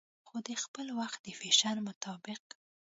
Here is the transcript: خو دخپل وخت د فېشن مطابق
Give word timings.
خو 0.27 0.35
دخپل 0.51 0.87
وخت 0.99 1.19
د 1.23 1.27
فېشن 1.39 1.77
مطابق 1.87 2.43